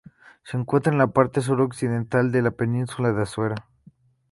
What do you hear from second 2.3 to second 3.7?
de la península de Azuero.